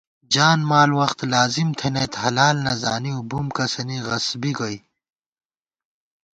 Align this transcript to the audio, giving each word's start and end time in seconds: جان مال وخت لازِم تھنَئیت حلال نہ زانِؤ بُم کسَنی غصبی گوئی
جان 0.33 0.59
مال 0.69 0.89
وخت 0.99 1.19
لازِم 1.33 1.69
تھنَئیت 1.79 2.13
حلال 2.23 2.55
نہ 2.65 2.73
زانِؤ 2.81 3.19
بُم 3.29 3.47
کسَنی 3.57 3.97
غصبی 4.07 4.51
گوئی 4.57 4.77